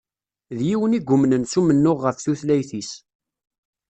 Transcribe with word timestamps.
D 0.57 0.59
yiwen 0.67 0.97
i 0.97 0.99
yumnen 1.07 1.43
s 1.51 1.53
umennuɣ 1.59 1.97
ɣef 2.01 2.17
tutlayt-is. 2.19 2.91